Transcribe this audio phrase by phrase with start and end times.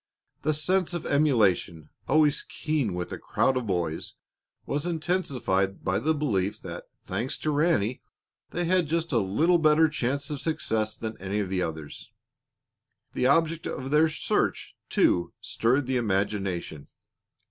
[0.41, 4.15] The sense of emulation, always keen with a crowd of boys,
[4.65, 8.01] was intensified by the belief that, thanks to Ranny,
[8.49, 12.11] they had just a little better chance of success than any of the others.
[13.13, 16.87] The object of their search, too, stirred the imagination.